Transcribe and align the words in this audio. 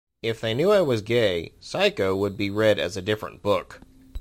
If 0.23 0.41
they 0.41 0.55
knew 0.55 0.71
I 0.71 0.81
was 0.81 1.03
gay, 1.03 1.53
"Psycho" 1.59 2.15
would 2.15 2.35
be 2.35 2.49
read 2.49 2.79
as 2.79 2.97
a 2.97 3.03
different 3.03 3.43
book. 3.43 3.81